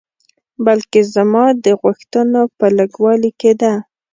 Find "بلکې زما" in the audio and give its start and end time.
0.65-1.45